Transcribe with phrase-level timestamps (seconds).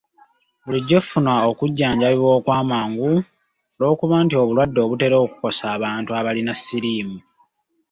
[0.63, 3.11] Bulijjo funa okujjanjabibwa okw’amangu
[3.75, 7.17] olw’okuba nti obulwadde obutera okukosa abantu abalina siriimu.